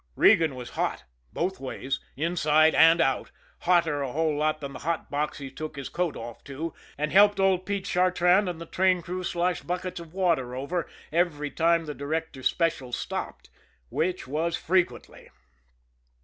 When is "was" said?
0.55-0.71, 14.27-14.57